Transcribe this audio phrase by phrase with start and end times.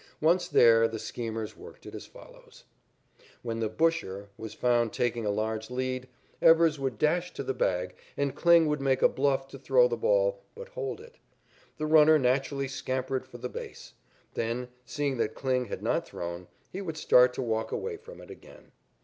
[0.19, 2.63] Once there the schemers worked it as follows:
[3.43, 6.07] When the "busher" was found taking a large lead,
[6.41, 9.95] Evers would dash to the bag and Kling would make a bluff to throw the
[9.97, 11.19] ball, but hold it.
[11.77, 13.93] The runner naturally scampered for the base.
[14.33, 18.31] Then, seeing that Kling had not thrown, he would start to walk away from it
[18.31, 18.71] again.